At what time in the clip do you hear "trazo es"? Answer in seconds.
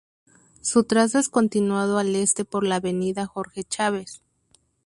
0.85-1.29